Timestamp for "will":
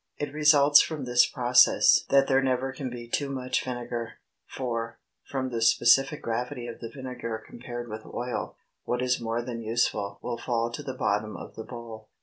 10.23-10.39